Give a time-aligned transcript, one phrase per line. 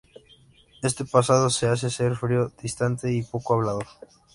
[0.81, 3.85] Este pasado le hace ser frío, distante y poco hablador.